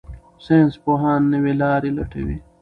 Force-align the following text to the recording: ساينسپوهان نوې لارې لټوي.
ساينسپوهان 0.45 1.21
نوې 1.33 1.53
لارې 1.61 1.89
لټوي. 1.97 2.37